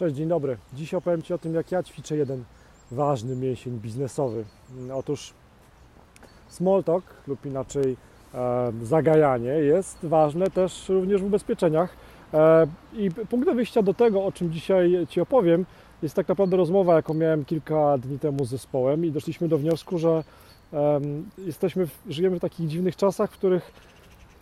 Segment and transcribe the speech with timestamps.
[0.00, 0.56] Cześć, dzień dobry.
[0.74, 2.44] Dziś opowiem Ci o tym, jak ja ćwiczę jeden
[2.90, 4.44] ważny mięsień biznesowy.
[4.94, 5.32] Otóż
[6.48, 7.96] small talk lub inaczej
[8.34, 11.96] e, zagajanie jest ważne też również w ubezpieczeniach.
[12.34, 15.66] E, I punktem wyjścia do tego, o czym dzisiaj Ci opowiem,
[16.02, 19.98] jest tak naprawdę rozmowa, jaką miałem kilka dni temu z zespołem i doszliśmy do wniosku,
[19.98, 20.24] że
[20.72, 21.00] e,
[21.38, 23.72] jesteśmy, żyjemy w takich dziwnych czasach, w których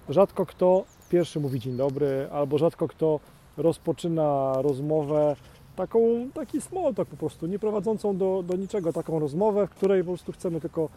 [0.09, 3.20] rzadko kto pierwszy mówi dzień dobry, albo rzadko kto
[3.59, 5.36] rozpoczyna rozmowę
[5.77, 6.00] taką,
[6.34, 10.07] taki small talk po prostu, nie prowadzącą do, do niczego, taką rozmowę, w której po
[10.07, 10.89] prostu chcemy tylko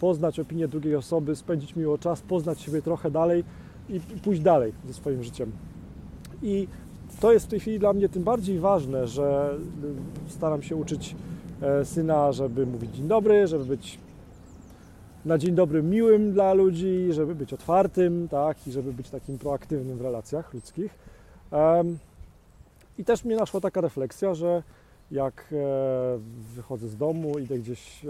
[0.00, 3.44] poznać opinię drugiej osoby, spędzić miło czas, poznać siebie trochę dalej
[3.88, 5.52] i pójść dalej ze swoim życiem.
[6.42, 6.68] I
[7.20, 9.54] to jest w tej chwili dla mnie tym bardziej ważne, że
[10.28, 11.16] staram się uczyć
[11.62, 13.98] e, syna, żeby mówić dzień dobry, żeby być
[15.24, 19.98] na dzień dobry miłym dla ludzi, żeby być otwartym, tak, i żeby być takim proaktywnym
[19.98, 20.98] w relacjach ludzkich.
[22.98, 24.62] I też mnie naszła taka refleksja, że
[25.10, 26.18] jak e,
[26.54, 28.08] wychodzę z domu, idę gdzieś e,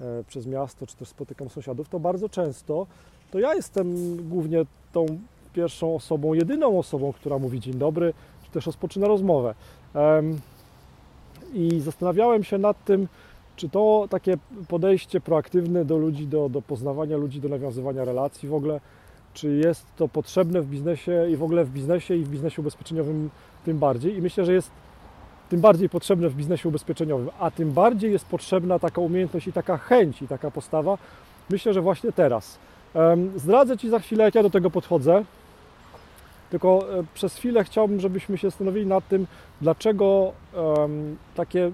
[0.00, 2.86] e, przez miasto, czy też spotykam sąsiadów, to bardzo często
[3.30, 5.06] to ja jestem głównie tą
[5.52, 9.54] pierwszą osobą, jedyną osobą, która mówi dzień dobry, czy też rozpoczyna rozmowę.
[11.54, 13.08] I zastanawiałem się nad tym,
[13.56, 14.36] czy to takie
[14.68, 18.80] podejście proaktywne do ludzi, do, do poznawania ludzi, do nawiązywania relacji w ogóle,
[19.36, 23.30] czy jest to potrzebne w biznesie i w ogóle w biznesie i w biznesie ubezpieczeniowym
[23.64, 24.16] tym bardziej.
[24.16, 24.70] I myślę, że jest
[25.48, 29.76] tym bardziej potrzebne w biznesie ubezpieczeniowym, a tym bardziej jest potrzebna taka umiejętność i taka
[29.76, 30.98] chęć i taka postawa.
[31.50, 32.58] Myślę, że właśnie teraz.
[33.36, 35.24] Zdradzę Ci za chwilę, jak ja do tego podchodzę.
[36.50, 39.26] Tylko e, przez chwilę chciałbym, żebyśmy się zastanowili nad tym,
[39.60, 40.32] dlaczego
[41.34, 41.70] takie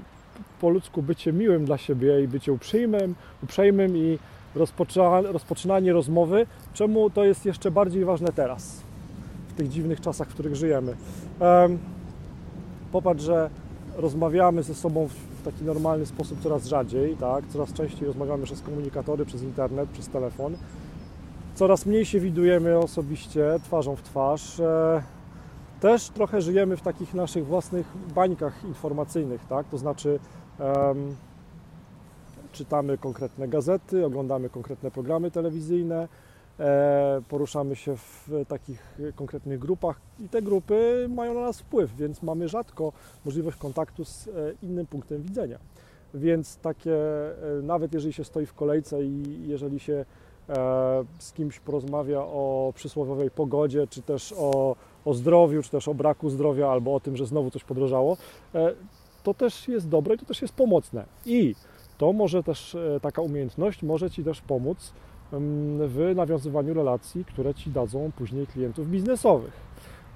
[0.60, 4.18] po ludzku bycie miłym dla siebie i bycie uprzejmym, uprzejmym i
[5.32, 8.80] rozpoczynanie rozmowy, czemu to jest jeszcze bardziej ważne teraz,
[9.48, 10.96] w tych dziwnych czasach, w których żyjemy.
[12.92, 13.50] Popatrz, że
[13.96, 17.46] rozmawiamy ze sobą w taki normalny sposób coraz rzadziej, tak?
[17.46, 20.56] coraz częściej rozmawiamy przez komunikatory, przez internet, przez telefon.
[21.54, 24.60] Coraz mniej się widujemy osobiście, twarzą w twarz.
[24.60, 25.02] E,
[25.80, 29.66] też trochę żyjemy w takich naszych własnych bańkach informacyjnych, tak?
[29.68, 30.18] to znaczy
[30.58, 31.16] um,
[32.52, 36.08] czytamy konkretne gazety, oglądamy konkretne programy telewizyjne,
[36.60, 42.22] e, poruszamy się w takich konkretnych grupach i te grupy mają na nas wpływ, więc
[42.22, 42.92] mamy rzadko
[43.24, 44.30] możliwość kontaktu z e,
[44.62, 45.58] innym punktem widzenia.
[46.14, 46.96] Więc takie,
[47.58, 50.04] e, nawet jeżeli się stoi w kolejce i jeżeli się
[51.18, 56.30] z kimś porozmawia o przysłowiowej pogodzie, czy też o, o zdrowiu, czy też o braku
[56.30, 58.16] zdrowia, albo o tym, że znowu coś podrożało,
[59.22, 61.04] to też jest dobre i to też jest pomocne.
[61.26, 61.54] I
[62.02, 64.92] to może też, e, taka umiejętność może Ci też pomóc
[65.88, 69.52] w nawiązywaniu relacji, które Ci dadzą później klientów biznesowych.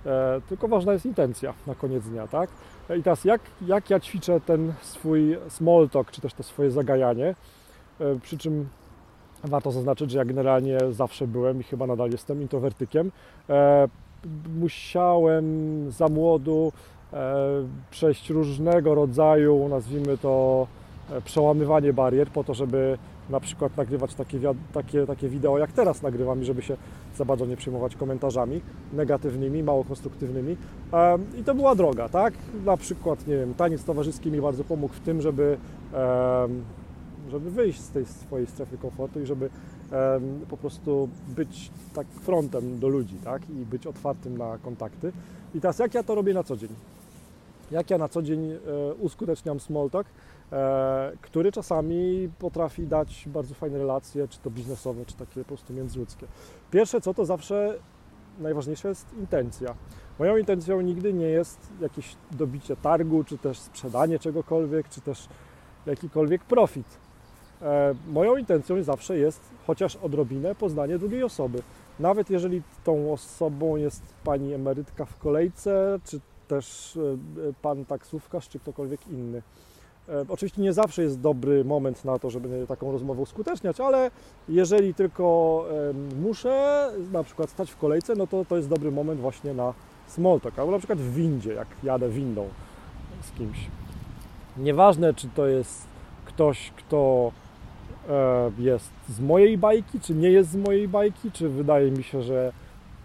[0.07, 2.51] E, tylko ważna jest intencja na koniec dnia, tak?
[2.99, 7.35] I teraz jak, jak ja ćwiczę ten swój small talk, czy też to swoje zagajanie,
[8.01, 8.69] e, przy czym
[9.45, 13.13] warto zaznaczyć, że ja generalnie zawsze byłem i chyba nadal jestem introwertykiem.
[14.61, 15.47] Musiałem
[15.91, 16.73] za młodu
[17.91, 20.86] przejść różnego rodzaju, nazwijmy to, E,
[21.25, 22.99] przełamywanie barier po to, żeby
[23.31, 24.41] na przykład nagrywać takie,
[24.73, 26.77] takie, takie wideo jak teraz nagrywam i żeby się
[27.17, 28.61] za bardzo nie przejmować komentarzami
[28.93, 30.57] negatywnymi, mało konstruktywnymi.
[31.41, 32.35] I to była droga, tak?
[32.65, 35.59] Na przykład, nie wiem, taniec towarzyski mi bardzo pomógł w tym, żeby,
[37.31, 39.51] żeby wyjść z tej swojej strefy komfortu i żeby
[40.51, 43.43] po prostu być tak frontem do ludzi, tak?
[43.51, 45.13] I być otwartym na kontakty.
[45.55, 46.71] I teraz jak ja to robię na co dzień?
[47.71, 48.59] Jak ja na co dzień e,
[48.95, 50.07] uskuteczniam small talk?
[50.53, 55.73] E, który czasami potrafi dać bardzo fajne relacje, czy to biznesowe, czy takie po prostu
[55.73, 56.27] międzyludzkie.
[56.71, 57.79] Pierwsze co, to zawsze
[58.39, 59.75] najważniejsza jest intencja.
[60.19, 65.29] Moją intencją nigdy nie jest jakieś dobicie targu, czy też sprzedanie czegokolwiek, czy też
[65.87, 66.87] jakikolwiek profit.
[67.63, 71.63] E, moją intencją zawsze jest chociaż odrobinę poznanie drugiej osoby.
[72.01, 78.59] Nawet jeżeli tą osobą jest pani emerytka w kolejce, czy też e, pan taksówkarz, czy
[78.59, 79.43] ktokolwiek inny.
[80.09, 84.11] E, oczywiście nie zawsze jest dobry moment na to, żeby taką rozmowę uskuteczniać, ale
[84.49, 85.65] jeżeli tylko
[86.23, 89.75] muszę na przykład stać w kolejce, no to to jest dobry moment właśnie na
[90.07, 92.49] small talk, albo na przykład w windzie, jak jadę windą
[93.23, 93.59] z kimś.
[94.57, 95.87] Nieważne, czy to jest
[96.25, 97.33] ktoś, kto
[98.09, 102.23] e, jest z mojej bajki, czy nie jest z mojej bajki, czy wydaje mi się,
[102.23, 102.53] że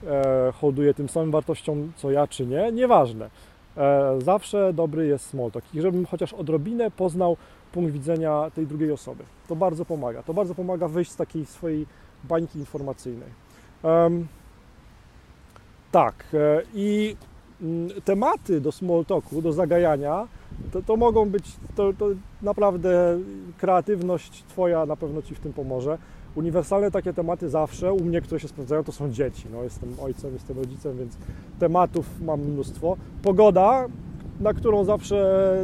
[0.07, 3.29] e, hołduje tym samym wartościom, co ja, czy nie, nieważne
[3.77, 7.37] E, zawsze dobry jest small talk i żebym chociaż odrobinę poznał
[7.71, 9.23] punkt widzenia tej drugiej osoby.
[9.47, 10.23] To bardzo pomaga.
[10.23, 11.85] To bardzo pomaga wyjść z takiej swojej
[12.23, 13.29] bańki informacyjnej.
[15.91, 17.15] Tak, e, i
[17.61, 20.27] mm, tematy do small talku, do zagajania,
[20.71, 21.45] to, to mogą być,
[21.75, 22.05] to, to
[22.41, 23.19] naprawdę
[23.57, 25.97] kreatywność Twoja na pewno Ci w tym pomoże.
[26.35, 29.45] Uniwersalne takie tematy zawsze, u mnie, które się sprawdzają, to są dzieci.
[29.51, 31.17] No, jestem ojcem, jestem rodzicem, więc
[31.59, 32.97] tematów mam mnóstwo.
[33.23, 33.87] Pogoda,
[34.39, 35.57] na którą zawsze,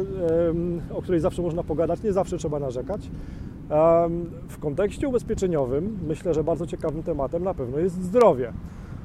[0.94, 3.10] o której zawsze można pogadać, nie zawsze trzeba narzekać.
[4.48, 8.52] W kontekście ubezpieczeniowym myślę, że bardzo ciekawym tematem na pewno jest zdrowie.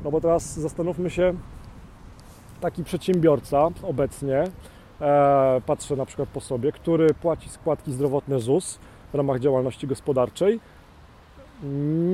[0.04, 1.34] No bo teraz zastanówmy się,
[2.62, 4.44] taki przedsiębiorca obecnie,
[5.02, 8.80] e, patrzę na przykład po sobie, który płaci składki zdrowotne ZUS
[9.12, 10.60] w ramach działalności gospodarczej,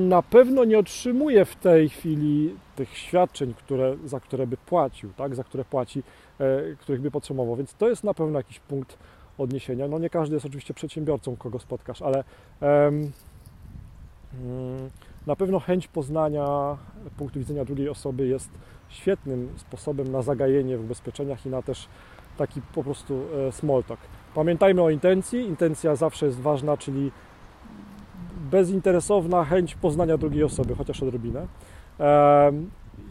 [0.08, 5.34] na pewno nie otrzymuje w tej chwili tych świadczeń, które, za które by płacił, tak,
[5.34, 6.02] za które płaci,
[6.38, 8.98] e, których by potrzebował, więc to jest na pewno jakiś punkt
[9.38, 9.88] odniesienia.
[9.88, 12.24] No nie każdy jest oczywiście przedsiębiorcą, kogo spotkasz, ale
[12.60, 13.12] em,
[14.34, 14.90] mm,
[15.26, 16.76] na pewno chęć poznania
[17.16, 18.50] punktu widzenia drugiej osoby jest
[18.88, 21.88] świetnym sposobem na zagajenie w ubezpieczeniach i na też
[22.38, 24.00] taki po prostu e, small talk.
[24.34, 25.40] Pamiętajmy o intencji.
[25.40, 27.10] Intencja zawsze jest ważna, czyli
[28.50, 31.46] bezinteresowna chęć poznania drugiej osoby, chociaż odrobinę.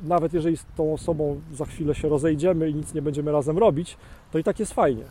[0.04, 3.98] Nawet jeżeli z tą osobą za chwilę się rozejdziemy i nic nie będziemy razem robić,
[4.32, 5.04] to i tak jest fajnie,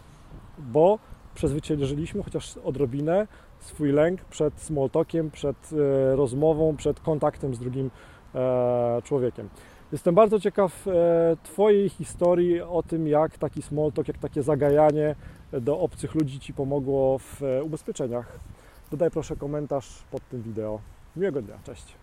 [0.58, 0.98] bo
[1.34, 3.26] przezwyciężyliśmy chociaż odrobinę
[3.60, 7.90] swój lęk przed small talkiem, przed e, rozmową, przed kontaktem z drugim
[8.34, 9.48] e, człowiekiem.
[9.92, 15.14] Jestem bardzo ciekaw e, Twojej historii o tym, jak taki small talk, jak takie zagajanie
[15.52, 18.38] do obcych ludzi Ci pomogło w ubezpieczeniach.
[18.90, 20.80] Dodaj proszę komentarz pod tym wideo.
[21.16, 21.96] Miłego dnia, cześć.